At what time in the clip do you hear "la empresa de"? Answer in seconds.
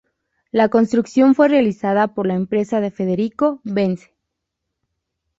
2.25-2.89